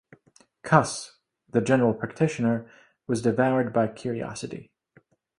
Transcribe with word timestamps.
Cuss, 0.63 1.19
the 1.47 1.61
general 1.61 1.93
practitioner, 1.93 2.67
was 3.05 3.21
devoured 3.21 3.71
by 3.71 3.87
curiosity. 3.87 4.71